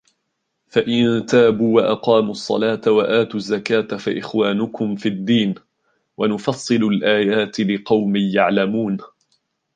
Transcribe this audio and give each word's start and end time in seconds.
فإن 0.67 1.25
تابوا 1.25 1.75
وأقاموا 1.81 2.31
الصلاة 2.31 2.81
وآتوا 2.87 3.39
الزكاة 3.39 3.97
فإخوانكم 3.97 4.95
في 4.95 5.09
الدين 5.09 5.55
ونفصل 6.17 6.75
الآيات 6.75 7.59
لقوم 7.59 8.15
يعلمون 8.15 8.97